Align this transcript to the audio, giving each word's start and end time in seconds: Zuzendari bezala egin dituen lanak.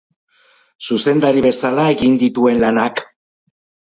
Zuzendari 0.85 1.43
bezala 1.45 1.83
egin 1.97 2.15
dituen 2.23 2.57
lanak. 2.65 3.03